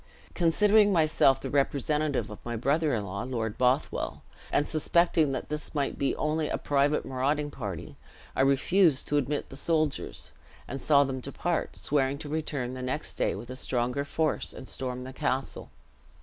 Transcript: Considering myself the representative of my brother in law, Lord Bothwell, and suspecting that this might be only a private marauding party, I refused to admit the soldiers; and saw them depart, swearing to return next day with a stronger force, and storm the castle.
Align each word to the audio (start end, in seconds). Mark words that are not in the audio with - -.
Considering 0.33 0.91
myself 0.91 1.39
the 1.39 1.49
representative 1.51 2.31
of 2.31 2.43
my 2.43 2.55
brother 2.55 2.91
in 2.95 3.05
law, 3.05 3.21
Lord 3.21 3.55
Bothwell, 3.55 4.23
and 4.51 4.67
suspecting 4.67 5.31
that 5.33 5.49
this 5.49 5.75
might 5.75 5.99
be 5.99 6.15
only 6.15 6.49
a 6.49 6.57
private 6.57 7.05
marauding 7.05 7.51
party, 7.51 7.97
I 8.35 8.41
refused 8.41 9.07
to 9.09 9.17
admit 9.17 9.49
the 9.49 9.55
soldiers; 9.55 10.31
and 10.67 10.81
saw 10.81 11.03
them 11.03 11.19
depart, 11.19 11.77
swearing 11.77 12.17
to 12.17 12.29
return 12.29 12.73
next 12.73 13.13
day 13.13 13.35
with 13.35 13.51
a 13.51 13.55
stronger 13.55 14.03
force, 14.03 14.53
and 14.53 14.67
storm 14.67 15.01
the 15.01 15.13
castle. 15.13 15.69